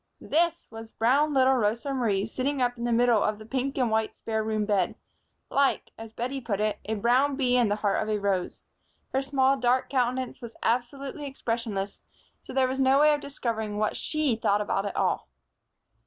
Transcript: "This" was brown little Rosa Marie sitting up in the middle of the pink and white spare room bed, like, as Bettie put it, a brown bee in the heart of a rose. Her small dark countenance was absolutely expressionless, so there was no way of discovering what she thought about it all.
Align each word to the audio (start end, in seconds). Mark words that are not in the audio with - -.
"This" 0.19 0.65
was 0.71 0.93
brown 0.93 1.31
little 1.31 1.53
Rosa 1.53 1.93
Marie 1.93 2.25
sitting 2.25 2.59
up 2.59 2.75
in 2.75 2.85
the 2.85 2.91
middle 2.91 3.21
of 3.21 3.37
the 3.37 3.45
pink 3.45 3.77
and 3.77 3.91
white 3.91 4.15
spare 4.17 4.43
room 4.43 4.65
bed, 4.65 4.95
like, 5.51 5.91
as 5.95 6.11
Bettie 6.11 6.41
put 6.41 6.59
it, 6.59 6.79
a 6.85 6.95
brown 6.95 7.35
bee 7.35 7.55
in 7.55 7.69
the 7.69 7.75
heart 7.75 8.01
of 8.01 8.09
a 8.09 8.17
rose. 8.19 8.63
Her 9.13 9.21
small 9.21 9.57
dark 9.57 9.91
countenance 9.91 10.41
was 10.41 10.55
absolutely 10.63 11.27
expressionless, 11.27 12.01
so 12.41 12.51
there 12.51 12.67
was 12.67 12.79
no 12.79 12.97
way 13.01 13.13
of 13.13 13.21
discovering 13.21 13.77
what 13.77 13.95
she 13.95 14.35
thought 14.35 14.59
about 14.59 14.85
it 14.87 14.95
all. 14.95 15.27